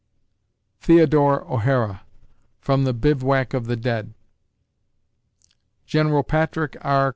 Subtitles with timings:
[0.79, 2.01] THEODORE O'HARA
[2.59, 4.15] (From "The Bivouac of the Dead")
[5.87, 7.09] _General Patrick R.